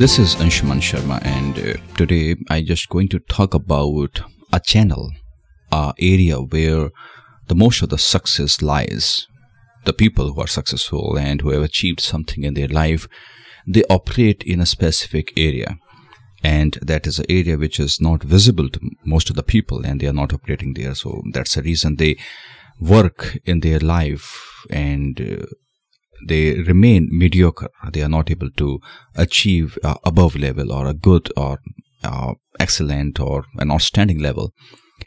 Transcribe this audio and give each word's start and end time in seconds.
This 0.00 0.18
is 0.18 0.34
Anshuman 0.36 0.80
Sharma, 0.80 1.22
and 1.26 1.58
uh, 1.58 1.78
today 1.94 2.34
I 2.48 2.62
just 2.62 2.88
going 2.88 3.08
to 3.10 3.18
talk 3.18 3.52
about 3.52 4.22
a 4.50 4.58
channel, 4.58 5.10
a 5.70 5.92
area 5.98 6.36
where 6.36 6.88
the 7.48 7.54
most 7.54 7.82
of 7.82 7.90
the 7.90 7.98
success 7.98 8.62
lies. 8.62 9.26
The 9.84 9.92
people 9.92 10.32
who 10.32 10.40
are 10.40 10.46
successful 10.46 11.18
and 11.18 11.42
who 11.42 11.50
have 11.50 11.62
achieved 11.62 12.00
something 12.00 12.44
in 12.44 12.54
their 12.54 12.68
life, 12.68 13.08
they 13.66 13.82
operate 13.90 14.42
in 14.42 14.58
a 14.58 14.64
specific 14.64 15.34
area, 15.36 15.76
and 16.42 16.78
that 16.80 17.06
is 17.06 17.18
an 17.18 17.26
area 17.28 17.58
which 17.58 17.78
is 17.78 18.00
not 18.00 18.22
visible 18.22 18.70
to 18.70 18.80
most 19.04 19.28
of 19.28 19.36
the 19.36 19.42
people, 19.42 19.84
and 19.84 20.00
they 20.00 20.06
are 20.06 20.14
not 20.14 20.32
operating 20.32 20.72
there. 20.72 20.94
So 20.94 21.22
that's 21.34 21.56
the 21.56 21.62
reason 21.62 21.96
they 21.96 22.16
work 22.80 23.36
in 23.44 23.60
their 23.60 23.80
life 23.80 24.64
and. 24.70 25.20
Uh, 25.20 25.46
they 26.26 26.60
remain 26.60 27.08
mediocre. 27.10 27.70
They 27.92 28.02
are 28.02 28.08
not 28.08 28.30
able 28.30 28.50
to 28.56 28.80
achieve 29.14 29.78
uh, 29.82 29.96
above 30.04 30.36
level 30.36 30.72
or 30.72 30.86
a 30.86 30.94
good 30.94 31.30
or 31.36 31.58
uh, 32.04 32.34
excellent 32.58 33.20
or 33.20 33.44
an 33.58 33.70
outstanding 33.70 34.18
level. 34.18 34.52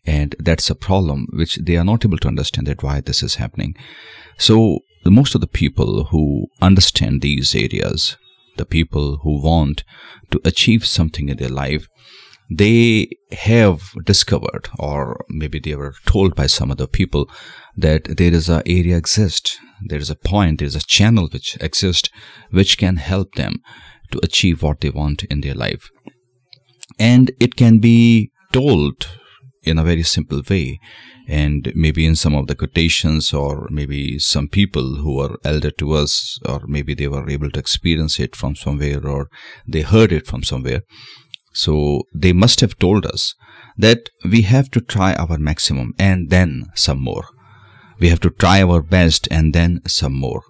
And 0.05 0.35
that's 0.39 0.69
a 0.69 0.75
problem 0.75 1.27
which 1.33 1.55
they 1.57 1.77
are 1.77 1.85
not 1.85 2.03
able 2.05 2.17
to 2.19 2.27
understand 2.27 2.67
that 2.67 2.83
why 2.83 3.01
this 3.01 3.21
is 3.23 3.35
happening. 3.35 3.75
So 4.37 4.79
most 5.05 5.35
of 5.35 5.41
the 5.41 5.47
people 5.47 6.05
who 6.05 6.47
understand 6.61 7.21
these 7.21 7.53
areas, 7.55 8.17
the 8.57 8.65
people 8.65 9.17
who 9.17 9.41
want 9.41 9.83
to 10.31 10.41
achieve 10.43 10.85
something 10.85 11.29
in 11.29 11.37
their 11.37 11.49
life, 11.49 11.87
they 12.49 13.09
have 13.31 13.91
discovered 14.03 14.69
or 14.77 15.23
maybe 15.29 15.59
they 15.59 15.75
were 15.75 15.95
told 16.05 16.35
by 16.35 16.47
some 16.47 16.71
other 16.71 16.87
people 16.87 17.29
that 17.75 18.03
there 18.17 18.33
is 18.33 18.49
an 18.49 18.61
area 18.65 18.97
exist 18.97 19.59
there 19.87 19.99
is 19.99 20.09
a 20.09 20.15
point 20.15 20.59
there 20.59 20.67
is 20.67 20.75
a 20.75 20.81
channel 20.81 21.27
which 21.31 21.57
exists 21.61 22.09
which 22.51 22.77
can 22.77 22.97
help 22.97 23.35
them 23.35 23.61
to 24.13 24.19
achieve 24.23 24.63
what 24.63 24.79
they 24.81 24.89
want 24.89 25.23
in 25.23 25.41
their 25.41 25.55
life. 25.55 25.89
And 26.99 27.31
it 27.39 27.55
can 27.55 27.79
be 27.79 28.31
told 28.51 29.07
in 29.63 29.77
a 29.77 29.83
very 29.83 30.03
simple 30.03 30.41
way. 30.49 30.79
And 31.27 31.71
maybe 31.73 32.05
in 32.05 32.15
some 32.15 32.35
of 32.35 32.47
the 32.47 32.55
quotations 32.55 33.33
or 33.33 33.67
maybe 33.71 34.19
some 34.19 34.47
people 34.49 34.97
who 34.97 35.19
are 35.19 35.37
elder 35.43 35.71
to 35.71 35.93
us 35.93 36.37
or 36.45 36.61
maybe 36.67 36.93
they 36.93 37.07
were 37.07 37.29
able 37.29 37.49
to 37.51 37.59
experience 37.59 38.19
it 38.19 38.35
from 38.35 38.55
somewhere 38.55 39.05
or 39.07 39.29
they 39.67 39.81
heard 39.81 40.11
it 40.11 40.27
from 40.27 40.43
somewhere. 40.43 40.81
So 41.53 42.03
they 42.13 42.33
must 42.33 42.59
have 42.59 42.77
told 42.77 43.05
us 43.05 43.35
that 43.77 44.09
we 44.29 44.41
have 44.41 44.69
to 44.71 44.81
try 44.81 45.13
our 45.15 45.37
maximum 45.37 45.93
and 45.97 46.29
then 46.29 46.65
some 46.75 47.01
more. 47.01 47.25
We 48.03 48.09
have 48.09 48.19
to 48.19 48.31
try 48.31 48.61
our 48.61 48.81
best 48.81 49.29
and 49.31 49.53
then 49.53 49.79
some 49.87 50.11
more. 50.11 50.41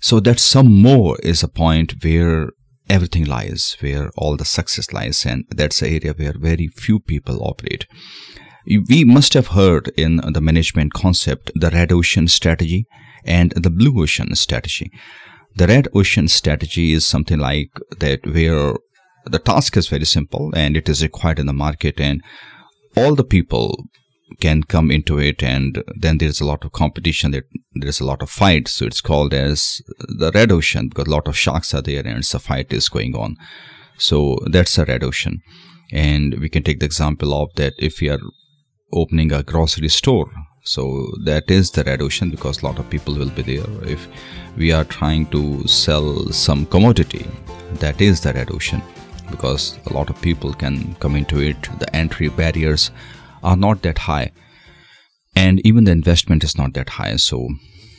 So 0.00 0.18
that 0.18 0.40
some 0.40 0.82
more 0.82 1.16
is 1.22 1.40
a 1.44 1.46
point 1.46 1.94
where 2.02 2.50
everything 2.88 3.26
lies, 3.26 3.76
where 3.78 4.10
all 4.16 4.36
the 4.36 4.44
success 4.44 4.92
lies, 4.92 5.24
and 5.24 5.44
that's 5.50 5.78
the 5.78 5.86
area 5.86 6.14
where 6.14 6.34
very 6.36 6.66
few 6.66 6.98
people 6.98 7.44
operate. 7.44 7.86
We 8.66 9.04
must 9.04 9.34
have 9.34 9.58
heard 9.58 9.92
in 9.96 10.16
the 10.16 10.40
management 10.40 10.92
concept 10.92 11.52
the 11.54 11.70
red 11.70 11.92
ocean 11.92 12.26
strategy 12.26 12.86
and 13.24 13.52
the 13.52 13.70
blue 13.70 14.02
ocean 14.02 14.34
strategy. 14.34 14.90
The 15.54 15.68
red 15.68 15.86
ocean 15.94 16.26
strategy 16.26 16.92
is 16.92 17.06
something 17.06 17.38
like 17.38 17.70
that 18.00 18.26
where 18.26 18.74
the 19.26 19.38
task 19.38 19.76
is 19.76 19.86
very 19.86 20.06
simple 20.06 20.50
and 20.56 20.76
it 20.76 20.88
is 20.88 21.04
required 21.04 21.38
in 21.38 21.46
the 21.46 21.52
market 21.52 22.00
and 22.00 22.20
all 22.96 23.14
the 23.14 23.30
people 23.36 23.84
can 24.40 24.62
come 24.62 24.90
into 24.90 25.18
it 25.18 25.42
and 25.42 25.82
then 25.94 26.18
there's 26.18 26.40
a 26.40 26.44
lot 26.44 26.64
of 26.64 26.72
competition 26.72 27.30
that 27.30 27.44
there's 27.74 28.00
a 28.00 28.04
lot 28.04 28.22
of 28.22 28.30
fight 28.30 28.68
so 28.68 28.84
it's 28.84 29.00
called 29.00 29.34
as 29.34 29.82
the 29.98 30.30
red 30.34 30.52
ocean 30.52 30.88
because 30.88 31.06
a 31.06 31.10
lot 31.10 31.26
of 31.26 31.36
sharks 31.36 31.74
are 31.74 31.82
there 31.82 32.06
and 32.06 32.18
it's 32.18 32.34
a 32.34 32.38
fight 32.38 32.72
is 32.72 32.88
going 32.88 33.14
on 33.14 33.36
so 33.96 34.38
that's 34.50 34.78
a 34.78 34.84
red 34.84 35.02
ocean 35.02 35.40
and 35.92 36.38
we 36.40 36.48
can 36.48 36.62
take 36.62 36.80
the 36.80 36.86
example 36.86 37.34
of 37.34 37.48
that 37.56 37.74
if 37.78 38.00
we 38.00 38.08
are 38.08 38.20
opening 38.92 39.32
a 39.32 39.42
grocery 39.42 39.88
store 39.88 40.30
so 40.62 41.06
that 41.24 41.50
is 41.50 41.70
the 41.70 41.84
red 41.84 42.02
ocean 42.02 42.30
because 42.30 42.62
a 42.62 42.66
lot 42.66 42.78
of 42.78 42.88
people 42.90 43.14
will 43.14 43.30
be 43.30 43.42
there 43.42 43.66
if 43.84 44.06
we 44.56 44.72
are 44.72 44.84
trying 44.84 45.26
to 45.26 45.66
sell 45.66 46.30
some 46.30 46.66
commodity 46.66 47.26
that 47.74 48.00
is 48.00 48.20
the 48.20 48.32
red 48.32 48.50
ocean 48.50 48.82
because 49.30 49.78
a 49.86 49.92
lot 49.92 50.10
of 50.10 50.20
people 50.20 50.52
can 50.52 50.94
come 50.96 51.16
into 51.16 51.40
it. 51.40 51.68
The 51.78 51.94
entry 51.94 52.28
barriers 52.28 52.90
are 53.42 53.56
not 53.56 53.82
that 53.82 53.98
high, 53.98 54.32
and 55.34 55.64
even 55.66 55.84
the 55.84 55.92
investment 55.92 56.44
is 56.44 56.56
not 56.56 56.74
that 56.74 56.90
high. 56.90 57.16
So, 57.16 57.48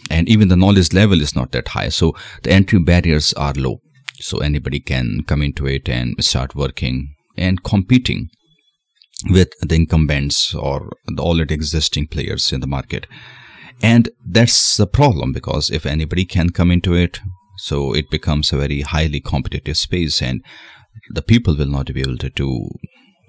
and 0.10 0.28
even 0.28 0.50
the 0.50 0.58
knowledge 0.58 0.94
level 0.94 1.22
is 1.22 1.36
not 1.36 1.52
that 1.52 1.70
high. 1.70 1.90
So, 1.90 2.16
the 2.44 2.52
entry 2.52 2.80
barriers 2.80 3.34
are 3.34 3.54
low. 3.54 3.82
So, 4.20 4.40
anybody 4.40 4.80
can 4.80 5.24
come 5.26 5.42
into 5.42 5.66
it 5.66 5.90
and 5.90 6.16
start 6.24 6.56
working 6.56 7.16
and 7.38 7.64
competing 7.64 8.30
with 9.30 9.50
the 9.62 9.76
incumbents 9.76 10.54
or 10.54 10.92
the 11.08 11.22
already 11.22 11.54
existing 11.54 12.08
players 12.08 12.52
in 12.52 12.62
the 12.62 12.68
market. 12.68 13.08
And 13.82 14.10
that's 14.26 14.78
the 14.78 14.88
problem 14.88 15.34
because 15.34 15.70
if 15.70 15.86
anybody 15.86 16.26
can 16.26 16.52
come 16.52 16.72
into 16.72 16.94
it, 16.94 17.20
so 17.58 17.94
it 17.94 18.10
becomes 18.10 18.52
a 18.52 18.58
very 18.58 18.82
highly 18.82 19.20
competitive 19.20 19.78
space 19.78 20.22
and 20.22 20.44
the 21.10 21.22
people 21.22 21.56
will 21.56 21.68
not 21.68 21.94
be 21.94 22.02
able 22.02 22.18
to 22.18 22.30
do 22.30 22.70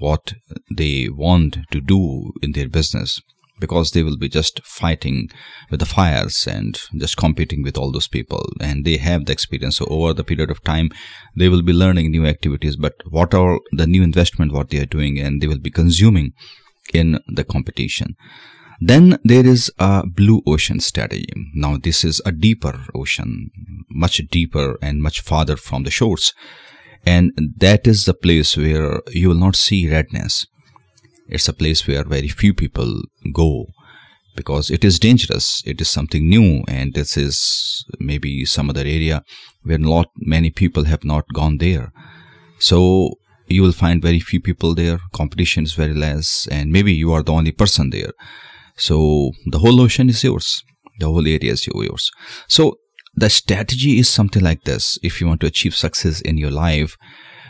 what 0.02 0.34
they 0.76 1.08
want 1.08 1.58
to 1.70 1.80
do 1.80 2.32
in 2.42 2.52
their 2.52 2.68
business 2.68 3.20
because 3.60 3.92
they 3.92 4.02
will 4.02 4.16
be 4.16 4.28
just 4.28 4.60
fighting 4.64 5.28
with 5.70 5.78
the 5.78 5.86
fires 5.86 6.48
and 6.48 6.80
just 6.96 7.16
competing 7.16 7.62
with 7.62 7.78
all 7.78 7.92
those 7.92 8.08
people. 8.08 8.44
And 8.60 8.84
they 8.84 8.96
have 8.96 9.26
the 9.26 9.32
experience 9.32 9.76
so 9.76 9.86
over 9.88 10.12
the 10.12 10.24
period 10.24 10.50
of 10.50 10.64
time 10.64 10.90
they 11.36 11.48
will 11.48 11.62
be 11.62 11.72
learning 11.72 12.10
new 12.10 12.26
activities. 12.26 12.76
But 12.76 12.94
what 13.08 13.32
are 13.32 13.60
the 13.70 13.86
new 13.86 14.02
investment 14.02 14.52
what 14.52 14.70
they 14.70 14.80
are 14.80 14.94
doing 14.98 15.20
and 15.20 15.40
they 15.40 15.46
will 15.46 15.60
be 15.60 15.70
consuming 15.70 16.32
in 16.92 17.20
the 17.28 17.44
competition. 17.44 18.16
Then 18.80 19.18
there 19.22 19.46
is 19.46 19.70
a 19.78 20.04
blue 20.04 20.42
ocean 20.44 20.80
strategy. 20.80 21.32
Now 21.54 21.76
this 21.76 22.04
is 22.04 22.20
a 22.26 22.32
deeper 22.32 22.86
ocean 22.94 23.50
much 23.88 24.20
deeper 24.30 24.76
and 24.82 25.00
much 25.00 25.20
farther 25.20 25.56
from 25.56 25.84
the 25.84 25.90
shores 25.90 26.32
and 27.04 27.32
that 27.58 27.86
is 27.86 28.04
the 28.04 28.14
place 28.14 28.56
where 28.56 29.00
you 29.08 29.28
will 29.28 29.36
not 29.36 29.56
see 29.56 29.90
redness. 29.90 30.46
It's 31.28 31.48
a 31.48 31.52
place 31.52 31.86
where 31.86 32.04
very 32.04 32.28
few 32.28 32.54
people 32.54 33.02
go 33.32 33.66
because 34.36 34.70
it 34.70 34.84
is 34.84 34.98
dangerous. 34.98 35.62
It 35.66 35.80
is 35.80 35.90
something 35.90 36.28
new 36.28 36.62
and 36.68 36.94
this 36.94 37.16
is 37.16 37.84
maybe 37.98 38.44
some 38.44 38.70
other 38.70 38.82
area 38.82 39.22
where 39.62 39.78
not 39.78 40.08
many 40.16 40.50
people 40.50 40.84
have 40.84 41.04
not 41.04 41.24
gone 41.32 41.58
there. 41.58 41.92
So 42.58 43.14
you 43.46 43.62
will 43.62 43.72
find 43.72 44.00
very 44.00 44.20
few 44.20 44.40
people 44.40 44.74
there. 44.74 45.00
Competition 45.12 45.64
is 45.64 45.74
very 45.74 45.94
less 45.94 46.46
and 46.50 46.70
maybe 46.70 46.92
you 46.92 47.12
are 47.12 47.22
the 47.22 47.32
only 47.32 47.52
person 47.52 47.90
there. 47.90 48.12
So 48.76 49.32
the 49.46 49.58
whole 49.58 49.80
ocean 49.80 50.08
is 50.08 50.22
yours. 50.24 50.62
The 50.98 51.06
whole 51.06 51.26
area 51.26 51.52
is 51.52 51.66
yours. 51.66 52.10
So 52.48 52.78
the 53.14 53.30
strategy 53.30 53.98
is 53.98 54.08
something 54.08 54.42
like 54.42 54.64
this. 54.64 54.98
If 55.02 55.20
you 55.20 55.26
want 55.26 55.40
to 55.42 55.46
achieve 55.46 55.74
success 55.74 56.20
in 56.20 56.38
your 56.38 56.50
life, 56.50 56.96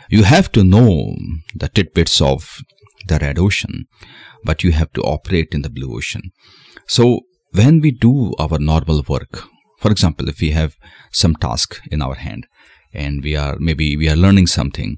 you 0.09 0.23
have 0.23 0.51
to 0.51 0.63
know 0.63 1.15
the 1.55 1.69
tidbits 1.69 2.21
of 2.21 2.59
the 3.07 3.17
red 3.19 3.39
ocean, 3.39 3.85
but 4.43 4.63
you 4.63 4.71
have 4.71 4.91
to 4.93 5.01
operate 5.01 5.53
in 5.53 5.61
the 5.61 5.69
blue 5.69 5.95
ocean. 5.95 6.31
So 6.87 7.21
when 7.51 7.79
we 7.79 7.91
do 7.91 8.33
our 8.39 8.59
normal 8.59 9.03
work, 9.07 9.43
for 9.79 9.91
example, 9.91 10.29
if 10.29 10.41
we 10.41 10.51
have 10.51 10.75
some 11.11 11.35
task 11.35 11.79
in 11.91 12.01
our 12.01 12.15
hand 12.15 12.47
and 12.93 13.23
we 13.23 13.35
are 13.35 13.57
maybe 13.59 13.97
we 13.97 14.09
are 14.09 14.15
learning 14.15 14.47
something 14.47 14.97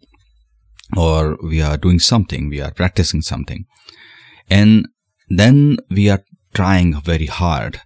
or 0.95 1.37
we 1.43 1.61
are 1.61 1.77
doing 1.77 1.99
something, 1.99 2.49
we 2.49 2.61
are 2.61 2.71
practicing 2.71 3.21
something, 3.21 3.65
and 4.49 4.87
then 5.29 5.77
we 5.89 6.09
are 6.09 6.23
trying 6.53 6.99
very 7.01 7.25
hard 7.25 7.81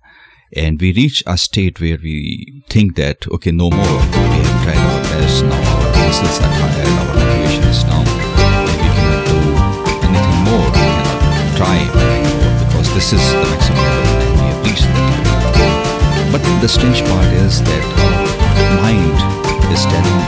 and 0.55 0.81
we 0.81 0.93
reach 0.93 1.23
a 1.27 1.37
state 1.37 1.79
where 1.79 1.97
we 2.01 2.63
think 2.69 2.95
that 2.95 3.27
okay 3.29 3.51
no 3.51 3.69
more 3.69 3.99
we 4.11 4.39
have 4.45 4.63
tried 4.63 4.77
our 4.77 5.01
best 5.03 5.43
now 5.45 5.75
our 5.75 5.91
muscles 6.07 6.39
are 6.39 6.53
tired 6.59 6.87
our 6.87 7.15
motivation 7.15 7.63
is 7.63 7.83
down 7.83 8.05
we 8.05 8.75
cannot 8.83 9.25
do 9.27 9.79
anything 10.09 10.41
more. 10.47 10.67
We 10.73 10.81
cannot 10.81 11.57
try 11.57 11.79
because 12.63 12.87
this 12.93 13.13
is 13.13 13.23
the 13.31 13.45
maximum 13.51 13.85
level 13.95 14.17
and 14.23 14.33
we 14.39 14.45
have 14.49 14.61
reached. 14.65 14.89
But 16.31 16.43
the 16.61 16.67
strange 16.67 17.01
part 17.09 17.31
is 17.45 17.61
that 17.63 17.83
our 18.53 18.69
mind 18.83 19.17
is 19.73 19.83
telling 19.93 20.19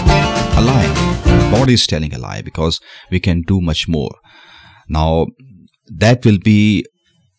a 0.58 0.62
lie. 0.70 1.52
Body 1.52 1.74
is 1.74 1.86
telling 1.88 2.14
a 2.14 2.18
lie 2.20 2.42
because 2.42 2.80
we 3.10 3.20
can 3.20 3.42
do 3.42 3.62
much 3.62 3.88
more. 3.88 4.14
Now 4.88 5.28
that 5.88 6.26
will 6.26 6.40
be 6.40 6.86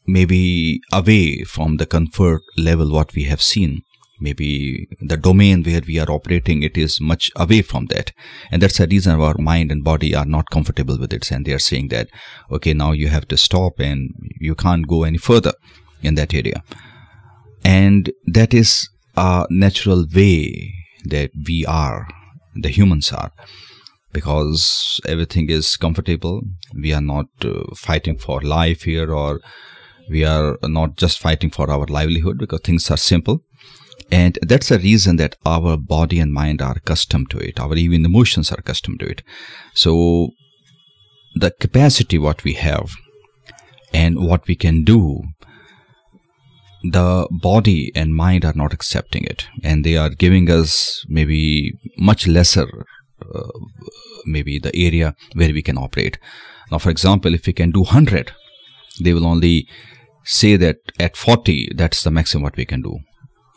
maybe 0.07 0.81
away 0.93 1.45
from 1.45 1.77
the 1.77 1.87
comfort 1.87 2.43
level 2.57 2.91
what 2.91 3.15
we 3.15 3.25
have 3.25 3.43
seen. 3.43 3.83
Maybe 4.21 4.89
the 5.01 5.17
domain 5.17 5.65
where 5.65 5.81
we 5.85 5.99
are 5.99 6.11
operating 6.11 6.63
it 6.63 6.79
is 6.79 7.01
much 7.01 7.31
away 7.35 7.63
from 7.63 7.87
that. 7.87 8.13
And 8.53 8.63
that's 8.63 8.79
the 8.79 8.87
reason 8.87 9.21
our 9.21 9.37
mind 9.37 9.73
and 9.73 9.83
body 9.83 10.15
are 10.15 10.25
not 10.25 10.51
comfortable 10.51 10.97
with 10.97 11.13
it. 11.13 11.31
And 11.33 11.45
they 11.45 11.53
are 11.53 11.59
saying 11.59 11.89
that 11.89 12.09
okay 12.51 12.73
now 12.73 12.93
you 12.93 13.09
have 13.09 13.27
to 13.29 13.37
stop 13.37 13.81
and 13.81 14.11
you 14.39 14.55
can't 14.55 14.87
go 14.87 15.03
any 15.03 15.19
further 15.19 15.55
in 16.03 16.15
that 16.15 16.35
area. 16.35 16.63
And 17.65 18.13
that 18.27 18.55
is 18.55 18.89
a 19.17 19.47
natural 19.51 20.07
way 20.15 20.73
that 21.05 21.31
we 21.47 21.67
are 21.67 22.07
the 22.55 22.69
humans 22.69 23.13
are. 23.13 23.33
Because 24.13 25.01
everything 25.07 25.49
is 25.49 25.77
comfortable. 25.77 26.43
We 26.75 26.93
are 26.93 27.01
not 27.01 27.27
uh, 27.43 27.75
fighting 27.75 28.19
for 28.19 28.43
life 28.43 28.83
here 28.83 29.13
or 29.13 29.41
we 30.13 30.25
are 30.25 30.59
not 30.63 30.97
just 30.97 31.19
fighting 31.19 31.51
for 31.51 31.71
our 31.71 31.87
livelihood 31.87 32.39
because 32.39 32.61
things 32.61 32.91
are 32.91 32.97
simple. 32.97 33.43
And 34.11 34.39
that's 34.43 34.71
a 34.71 34.79
reason 34.79 35.17
that 35.17 35.37
our 35.47 35.77
body 35.77 36.19
and 36.21 36.33
mind 36.33 36.61
are 36.61 36.77
accustomed 36.77 37.31
to 37.31 37.39
it. 37.39 37.59
Our 37.59 37.75
even 37.77 38.05
emotions 38.05 38.53
are 38.53 38.59
accustomed 38.59 39.01
to 39.01 39.07
it. 39.07 39.23
So 39.75 40.31
the 41.35 41.51
capacity 41.51 42.19
what 42.19 42.45
we 42.45 42.53
have 42.55 42.91
and 43.95 44.19
what 44.19 44.47
we 44.47 44.55
can 44.55 44.85
do 44.85 45.23
the 46.85 47.29
body 47.31 47.93
and 47.95 48.15
mind 48.15 48.45
are 48.45 48.55
not 48.55 48.73
accepting 48.73 49.25
it. 49.25 49.47
And 49.63 49.85
they 49.85 49.97
are 49.97 50.11
giving 50.11 50.51
us 50.51 51.07
maybe 51.09 51.79
much 51.97 52.27
lesser 52.27 52.67
uh, 53.35 53.49
maybe 54.27 54.59
the 54.59 54.75
area 54.75 55.15
where 55.35 55.53
we 55.53 55.63
can 55.63 55.79
operate. 55.79 56.19
Now 56.71 56.79
for 56.79 56.91
example 56.91 57.35
if 57.35 57.47
we 57.47 57.53
can 57.53 57.71
do 57.71 57.83
100 57.83 58.33
they 59.01 59.15
will 59.15 59.27
only 59.27 59.69
say 60.25 60.57
that 60.57 60.77
at 60.99 61.17
40 61.17 61.73
that's 61.75 62.03
the 62.03 62.11
maximum 62.11 62.43
what 62.43 62.57
we 62.57 62.65
can 62.65 62.83
do. 62.83 62.99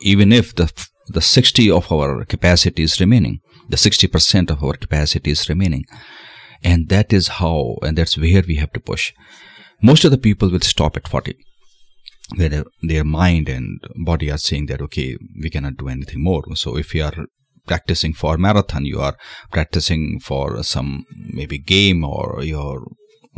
Even 0.00 0.32
if 0.32 0.54
the 0.54 0.72
the 1.08 1.20
60 1.20 1.70
of 1.70 1.90
our 1.92 2.24
capacity 2.24 2.82
is 2.82 3.00
remaining 3.00 3.40
the 3.68 3.76
60% 3.76 4.50
of 4.50 4.62
our 4.62 4.74
capacity 4.74 5.30
is 5.30 5.48
remaining. 5.48 5.84
And 6.62 6.88
that 6.88 7.12
is 7.12 7.28
how 7.28 7.76
and 7.82 7.96
that's 7.96 8.16
where 8.16 8.42
we 8.46 8.56
have 8.56 8.72
to 8.72 8.80
push. 8.80 9.12
Most 9.82 10.04
of 10.04 10.10
the 10.10 10.18
people 10.18 10.50
will 10.50 10.60
stop 10.60 10.96
at 10.96 11.08
40 11.08 11.36
where 12.34 12.64
their 12.82 13.04
mind 13.04 13.48
and 13.48 13.78
body 14.04 14.32
are 14.32 14.38
saying 14.38 14.66
that 14.66 14.80
okay 14.80 15.16
we 15.40 15.48
cannot 15.48 15.76
do 15.76 15.88
anything 15.88 16.24
more. 16.24 16.42
So 16.56 16.76
if 16.76 16.94
you 16.94 17.04
are 17.04 17.26
practicing 17.66 18.14
for 18.14 18.36
marathon 18.36 18.84
you 18.84 19.00
are 19.00 19.16
practicing 19.52 20.20
for 20.20 20.62
some 20.62 21.04
maybe 21.14 21.58
game 21.58 22.04
or 22.04 22.42
you're 22.42 22.86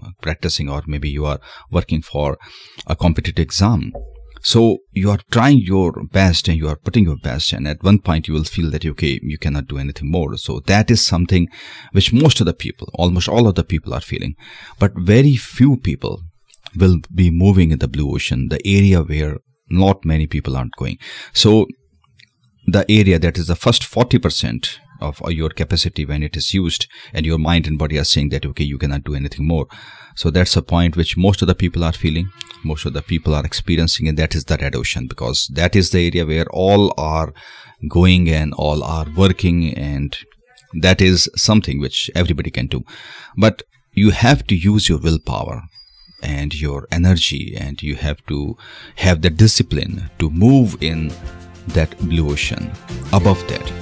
Uh, 0.01 0.11
practicing 0.21 0.69
or 0.69 0.83
maybe 0.87 1.09
you 1.09 1.25
are 1.25 1.41
working 1.71 2.01
for 2.01 2.39
a 2.87 2.95
competitive 2.95 3.43
exam. 3.43 3.93
So 4.43 4.79
you 4.93 5.11
are 5.11 5.19
trying 5.33 5.59
your 5.59 5.93
best 6.13 6.47
and 6.47 6.57
you 6.57 6.69
are 6.69 6.77
putting 6.77 7.05
your 7.05 7.17
best 7.17 7.53
and 7.53 7.67
at 7.67 7.83
one 7.83 7.99
point 7.99 8.29
you 8.29 8.35
will 8.35 8.45
feel 8.45 8.71
that 8.71 8.87
okay 8.87 9.19
you 9.23 9.39
cannot 9.39 9.67
do 9.67 9.79
anything 9.79 10.11
more. 10.11 10.37
So 10.37 10.61
that 10.67 10.91
is 10.91 11.05
something 11.05 11.49
which 11.93 12.13
most 12.13 12.39
of 12.39 12.47
the 12.47 12.55
people 12.55 12.89
almost 12.95 13.29
all 13.29 13.49
of 13.49 13.57
the 13.57 13.65
people 13.65 13.93
are 13.93 14.01
feeling. 14.01 14.37
But 14.79 14.93
very 14.97 15.35
few 15.35 15.77
people 15.77 16.23
will 16.77 16.99
be 17.13 17.31
moving 17.31 17.73
in 17.73 17.81
the 17.81 17.89
blue 17.89 18.15
ocean 18.15 18.49
the 18.49 18.65
area 18.65 19.03
where 19.03 19.39
not 19.69 20.05
many 20.05 20.27
people 20.29 20.57
aren't 20.57 20.77
going. 20.77 20.99
So 21.33 21.67
the 22.67 22.85
area 22.89 23.19
that 23.19 23.37
is 23.39 23.49
the 23.49 23.57
first 23.57 23.83
40% 23.83 24.79
of 25.01 25.21
your 25.29 25.51
capacity 25.51 26.05
when 26.05 26.23
it 26.23 26.37
is 26.37 26.53
used 26.55 26.87
and 27.13 27.25
your 27.25 27.39
mind 27.39 27.67
and 27.67 27.79
body 27.79 27.99
are 27.99 28.05
saying 28.05 28.29
that 28.31 28.47
okay 28.47 28.65
you 28.65 28.79
cannot 28.79 29.05
do 29.05 29.15
anything 29.15 29.47
more. 29.47 29.67
So 30.17 30.31
that's 30.31 30.57
a 30.57 30.63
point 30.63 30.97
which 30.97 31.17
most 31.17 31.43
of 31.43 31.49
the 31.49 31.55
people 31.55 31.85
are 31.85 31.93
feeling 31.93 32.31
most 32.65 32.85
of 32.85 32.93
the 32.93 33.03
people 33.03 33.35
are 33.35 33.45
experiencing 33.45 34.09
and 34.09 34.19
that 34.19 34.35
is 34.35 34.45
the 34.45 34.57
red 34.57 34.75
ocean 34.75 35.07
because 35.07 35.47
that 35.49 35.77
is 35.77 35.91
the 35.91 36.07
area 36.07 36.27
where 36.27 36.47
all 36.51 36.93
are 36.99 37.33
going 37.89 38.29
and 38.29 38.53
all 38.55 38.83
are 38.83 39.07
working 39.17 39.75
and 39.75 40.19
that 40.81 41.01
is 41.01 41.31
something 41.37 41.81
which 41.81 42.11
everybody 42.15 42.51
can 42.51 42.67
do. 42.67 42.85
But 43.37 43.63
you 43.93 44.11
have 44.11 44.47
to 44.49 44.57
use 44.57 44.89
your 44.89 44.99
willpower 44.99 45.63
and 46.23 46.55
your 46.61 46.87
energy 46.91 47.57
and 47.57 47.83
you 47.83 47.95
have 47.97 48.25
to 48.27 48.57
have 48.97 49.23
the 49.23 49.31
discipline 49.31 50.11
to 50.19 50.31
move 50.31 50.83
in 50.83 51.13
that 51.69 51.97
blue 51.99 52.31
ocean. 52.31 52.71
Above 53.13 53.47
that 53.49 53.78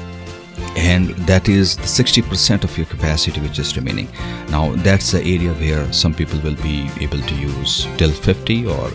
and 0.77 1.09
that 1.27 1.49
is 1.49 1.77
the 1.77 1.83
60% 1.83 2.65
of 2.65 2.77
your 2.77 2.87
capacity 2.87 3.41
which 3.41 3.59
is 3.59 3.77
remaining. 3.77 4.09
Now 4.51 4.75
that's 4.77 5.11
the 5.11 5.21
area 5.21 5.53
where 5.55 5.91
some 5.93 6.15
people 6.15 6.39
will 6.41 6.57
be 6.57 6.91
able 7.01 7.21
to 7.21 7.35
use 7.35 7.89
till 7.97 8.13
50 8.13 8.67
or 8.67 8.91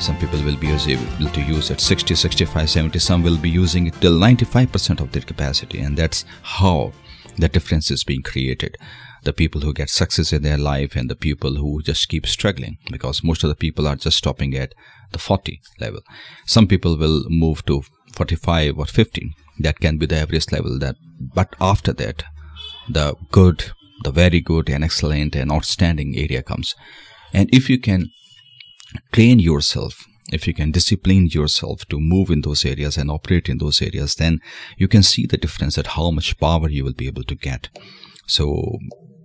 some 0.00 0.18
people 0.18 0.42
will 0.42 0.56
be 0.56 0.68
able 0.68 1.30
to 1.30 1.40
use 1.40 1.70
at 1.70 1.80
60 1.80 2.16
65 2.16 2.68
70 2.68 2.98
some 2.98 3.22
will 3.22 3.38
be 3.38 3.48
using 3.48 3.86
it 3.86 3.94
till 4.00 4.18
95% 4.18 5.00
of 5.00 5.12
their 5.12 5.22
capacity 5.22 5.78
and 5.80 5.96
that's 5.96 6.24
how 6.42 6.92
the 7.36 7.48
difference 7.48 7.90
is 7.90 8.04
being 8.04 8.22
created. 8.22 8.76
The 9.22 9.32
people 9.32 9.60
who 9.60 9.72
get 9.72 9.88
success 9.88 10.32
in 10.32 10.42
their 10.42 10.58
life 10.58 10.96
and 10.96 11.08
the 11.08 11.16
people 11.16 11.54
who 11.54 11.80
just 11.82 12.08
keep 12.08 12.26
struggling 12.26 12.78
because 12.90 13.22
most 13.22 13.44
of 13.44 13.48
the 13.48 13.54
people 13.54 13.86
are 13.86 13.96
just 13.96 14.18
stopping 14.18 14.56
at 14.56 14.74
the 15.12 15.18
40 15.18 15.60
level. 15.78 16.00
Some 16.46 16.66
people 16.66 16.96
will 16.96 17.24
move 17.28 17.64
to 17.66 17.82
45 18.12 18.78
or 18.78 18.86
50 18.86 19.34
that 19.60 19.80
can 19.80 19.98
be 19.98 20.06
the 20.06 20.16
average 20.16 20.50
level 20.52 20.78
that 20.78 20.96
but 21.34 21.54
after 21.60 21.92
that 21.92 22.24
the 22.88 23.14
good 23.30 23.72
the 24.04 24.10
very 24.10 24.40
good 24.40 24.68
and 24.68 24.82
excellent 24.82 25.36
and 25.36 25.52
outstanding 25.52 26.16
area 26.16 26.42
comes. 26.42 26.74
And 27.32 27.48
if 27.54 27.70
you 27.70 27.78
can 27.78 28.10
train 29.12 29.38
yourself 29.38 30.04
if 30.32 30.46
you 30.46 30.54
can 30.54 30.70
discipline 30.70 31.26
yourself 31.26 31.84
to 31.86 32.00
move 32.00 32.30
in 32.30 32.40
those 32.40 32.64
areas 32.64 32.96
and 32.96 33.10
operate 33.10 33.48
in 33.48 33.58
those 33.58 33.82
areas 33.82 34.14
then 34.14 34.40
you 34.78 34.88
can 34.88 35.02
see 35.02 35.26
the 35.26 35.36
difference 35.36 35.76
at 35.76 35.88
how 35.88 36.10
much 36.10 36.38
power 36.38 36.68
you 36.68 36.84
will 36.84 36.94
be 36.94 37.06
able 37.06 37.24
to 37.24 37.34
get. 37.34 37.68
So 38.26 38.78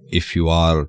if 0.09 0.35
you 0.35 0.49
are 0.49 0.87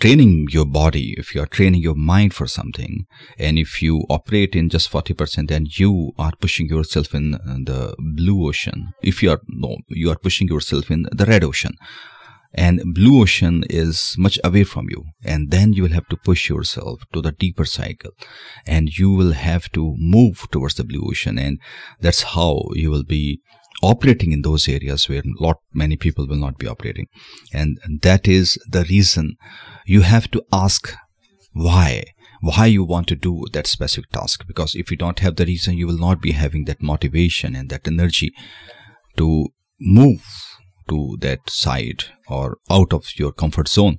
training 0.00 0.48
your 0.50 0.66
body, 0.66 1.14
if 1.18 1.34
you 1.34 1.42
are 1.42 1.46
training 1.46 1.80
your 1.80 1.94
mind 1.94 2.34
for 2.34 2.46
something, 2.46 3.06
and 3.38 3.58
if 3.58 3.82
you 3.82 4.04
operate 4.08 4.54
in 4.54 4.68
just 4.68 4.90
40%, 4.90 5.48
then 5.48 5.66
you 5.70 6.12
are 6.18 6.32
pushing 6.40 6.68
yourself 6.68 7.14
in 7.14 7.34
uh, 7.34 7.38
the 7.64 7.94
blue 7.98 8.46
ocean. 8.46 8.92
If 9.02 9.22
you 9.22 9.30
are, 9.30 9.40
no, 9.48 9.78
you 9.88 10.10
are 10.10 10.18
pushing 10.18 10.48
yourself 10.48 10.90
in 10.90 11.06
the 11.12 11.24
red 11.24 11.44
ocean. 11.44 11.76
And 12.54 12.94
blue 12.94 13.20
ocean 13.22 13.64
is 13.68 14.14
much 14.16 14.38
away 14.42 14.64
from 14.64 14.88
you. 14.88 15.04
And 15.22 15.50
then 15.50 15.74
you 15.74 15.82
will 15.82 15.92
have 15.92 16.08
to 16.08 16.16
push 16.16 16.48
yourself 16.48 17.02
to 17.12 17.20
the 17.20 17.32
deeper 17.32 17.66
cycle. 17.66 18.12
And 18.66 18.96
you 18.96 19.10
will 19.10 19.32
have 19.32 19.70
to 19.72 19.94
move 19.98 20.46
towards 20.50 20.76
the 20.76 20.84
blue 20.84 21.06
ocean. 21.06 21.38
And 21.38 21.60
that's 22.00 22.22
how 22.22 22.62
you 22.72 22.90
will 22.90 23.04
be 23.04 23.42
operating 23.82 24.32
in 24.32 24.42
those 24.42 24.68
areas 24.68 25.08
where 25.08 25.22
lot 25.38 25.58
many 25.72 25.96
people 25.96 26.26
will 26.26 26.36
not 26.36 26.58
be 26.58 26.66
operating. 26.66 27.06
And 27.52 27.78
that 28.02 28.26
is 28.26 28.58
the 28.68 28.84
reason 28.84 29.36
you 29.86 30.02
have 30.02 30.30
to 30.32 30.42
ask 30.52 30.92
why 31.52 32.04
why 32.40 32.66
you 32.66 32.84
want 32.84 33.08
to 33.08 33.16
do 33.16 33.44
that 33.52 33.66
specific 33.66 34.10
task. 34.10 34.46
Because 34.46 34.74
if 34.74 34.90
you 34.90 34.96
don't 34.96 35.18
have 35.18 35.36
the 35.36 35.46
reason 35.46 35.76
you 35.76 35.86
will 35.86 35.98
not 35.98 36.22
be 36.22 36.32
having 36.32 36.66
that 36.66 36.80
motivation 36.80 37.56
and 37.56 37.68
that 37.70 37.88
energy 37.88 38.32
to 39.16 39.48
move 39.80 40.24
to 40.88 41.16
that 41.20 41.48
side 41.48 42.04
or 42.28 42.58
out 42.70 42.92
of 42.92 43.18
your 43.18 43.32
comfort 43.32 43.68
zone 43.68 43.98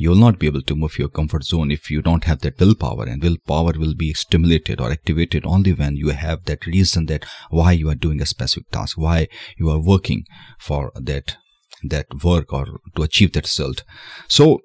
you 0.00 0.08
will 0.08 0.16
not 0.16 0.38
be 0.38 0.46
able 0.46 0.62
to 0.62 0.74
move 0.74 0.98
your 0.98 1.10
comfort 1.10 1.44
zone 1.44 1.70
if 1.70 1.90
you 1.90 2.00
don't 2.00 2.24
have 2.24 2.40
that 2.40 2.58
willpower. 2.58 3.04
And 3.04 3.22
willpower 3.22 3.74
will 3.76 3.94
be 3.94 4.14
stimulated 4.14 4.80
or 4.80 4.90
activated 4.90 5.44
only 5.44 5.74
when 5.74 5.94
you 5.94 6.08
have 6.08 6.46
that 6.46 6.64
reason 6.64 7.04
that 7.06 7.26
why 7.50 7.72
you 7.72 7.90
are 7.90 7.94
doing 7.94 8.22
a 8.22 8.26
specific 8.26 8.70
task 8.70 8.96
why 8.96 9.28
you 9.58 9.68
are 9.68 9.78
working 9.78 10.24
for 10.58 10.90
that 10.94 11.36
that 11.84 12.06
work 12.24 12.50
or 12.52 12.80
to 12.96 13.02
achieve 13.02 13.32
that 13.32 13.44
result. 13.44 13.84
So 14.26 14.60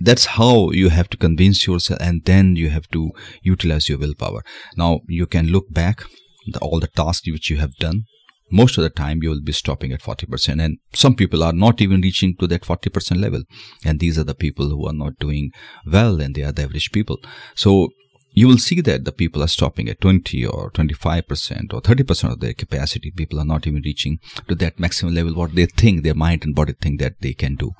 that's 0.00 0.26
how 0.26 0.70
you 0.70 0.90
have 0.90 1.08
to 1.10 1.16
convince 1.16 1.66
yourself 1.66 2.00
and 2.02 2.22
then 2.26 2.56
you 2.56 2.68
have 2.68 2.88
to 2.88 3.10
utilize 3.42 3.88
your 3.88 3.98
willpower. 3.98 4.42
Now 4.76 5.00
you 5.08 5.26
can 5.26 5.46
look 5.46 5.72
back 5.72 6.04
the, 6.46 6.58
all 6.58 6.78
the 6.78 6.88
tasks 6.88 7.26
which 7.30 7.48
you 7.48 7.56
have 7.56 7.74
done 7.76 8.04
most 8.54 8.78
of 8.78 8.84
the 8.84 8.90
time 8.90 9.20
you 9.22 9.30
will 9.30 9.42
be 9.42 9.52
stopping 9.52 9.92
at 9.92 10.00
40% 10.00 10.62
and 10.64 10.78
some 10.92 11.16
people 11.16 11.42
are 11.42 11.52
not 11.52 11.80
even 11.80 12.00
reaching 12.00 12.36
to 12.36 12.46
that 12.46 12.62
40% 12.62 13.20
level. 13.20 13.42
And 13.84 13.98
these 13.98 14.16
are 14.16 14.24
the 14.24 14.34
people 14.34 14.68
who 14.68 14.86
are 14.86 14.92
not 14.92 15.18
doing 15.18 15.50
well 15.84 16.20
and 16.20 16.34
they 16.34 16.44
are 16.44 16.52
the 16.52 16.62
average 16.62 16.92
people. 16.92 17.18
So 17.56 17.88
you 18.30 18.46
will 18.46 18.58
see 18.58 18.80
that 18.80 19.04
the 19.04 19.12
people 19.12 19.42
are 19.42 19.48
stopping 19.48 19.88
at 19.88 20.00
20 20.00 20.46
or 20.46 20.70
25% 20.70 21.74
or 21.74 21.80
30% 21.80 22.32
of 22.32 22.40
their 22.40 22.54
capacity. 22.54 23.10
People 23.10 23.40
are 23.40 23.44
not 23.44 23.66
even 23.66 23.82
reaching 23.84 24.20
to 24.48 24.54
that 24.54 24.78
maximum 24.78 25.14
level 25.14 25.34
what 25.34 25.56
they 25.56 25.66
think 25.66 26.04
their 26.04 26.14
mind 26.14 26.44
and 26.44 26.54
body 26.54 26.74
think 26.80 27.00
that 27.00 27.20
they 27.20 27.32
can 27.32 27.56
do. 27.56 27.72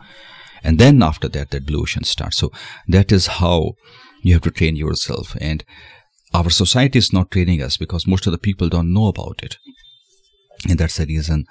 And 0.65 0.81
then 0.81 1.05
after 1.05 1.29
that 1.29 1.51
that 1.51 1.67
blue 1.67 1.83
ocean 1.83 2.03
starts. 2.03 2.39
So 2.39 2.51
that 2.89 3.13
is 3.13 3.27
how 3.39 3.75
you 4.23 4.33
have 4.33 4.43
to 4.43 4.51
train 4.51 4.75
yourself. 4.75 5.37
And 5.41 5.65
our 6.33 6.51
society 6.51 6.99
is 6.99 7.13
not 7.13 7.31
training 7.31 7.63
us 7.63 7.77
because 7.77 8.09
most 8.09 8.27
of 8.27 8.33
the 8.33 8.39
people 8.39 8.69
don't 8.69 8.93
know 8.93 9.07
about 9.07 9.41
it 9.45 9.57
and 10.69 10.79
that's 10.79 10.97
the 10.97 11.07
reason 11.07 11.45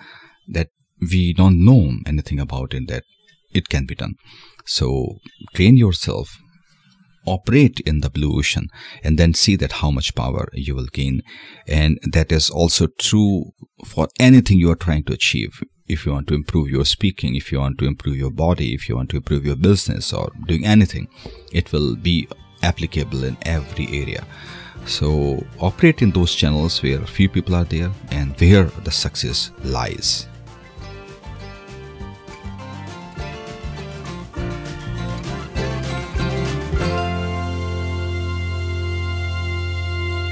that 0.48 0.70
we 1.00 1.34
don't 1.34 1.64
know 1.64 1.94
anything 2.06 2.40
about 2.40 2.74
it 2.74 2.88
that 2.88 3.04
it 3.54 3.70
can 3.70 3.86
be 3.86 3.96
done. 3.96 4.16
So 4.66 5.18
train 5.54 5.78
yourself 5.78 6.38
operate 7.26 7.80
in 7.86 8.02
the 8.02 8.10
blue 8.10 8.38
ocean 8.38 8.68
and 9.04 9.18
then 9.18 9.34
see 9.34 9.56
that 9.56 9.74
how 9.74 9.92
much 9.92 10.16
power 10.16 10.50
you 10.54 10.76
will 10.76 10.88
gain. 10.88 11.22
And 11.68 12.00
that 12.12 12.32
is 12.32 12.50
also 12.50 12.88
true 13.00 13.52
for 13.86 14.08
anything 14.20 14.60
you 14.60 14.72
are 14.72 14.76
trying 14.76 15.04
to 15.06 15.14
achieve. 15.14 15.62
If 15.88 16.06
you 16.06 16.14
want 16.14 16.28
to 16.28 16.34
improve 16.34 16.70
your 16.70 16.86
speaking 16.86 17.36
if 17.36 17.52
you 17.52 17.60
want 17.60 17.78
to 17.80 17.86
improve 17.86 18.16
your 18.16 18.32
body 18.32 18.74
if 18.74 18.88
you 18.88 18.96
want 18.96 19.10
to 19.10 19.18
improve 19.18 19.46
your 19.46 19.58
business 19.58 20.14
or 20.14 20.32
doing 20.48 20.66
anything 20.66 21.10
it 21.52 21.74
will 21.74 21.98
be 21.98 22.28
applicable 22.62 23.26
in 23.26 23.38
every 23.42 23.88
area 23.88 24.26
so 24.86 25.44
operate 25.60 26.02
in 26.02 26.12
those 26.12 26.36
channels 26.36 26.82
where 26.84 27.00
few 27.00 27.30
people 27.30 27.56
are 27.56 27.64
there 27.64 27.92
and 28.12 28.40
where 28.40 28.66
the 28.84 28.92
success 28.92 29.52
lies 29.64 30.28